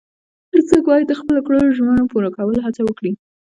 [0.51, 3.11] هر څوک باید د خپلو کړو ژمنو پوره کولو هڅه وکړي.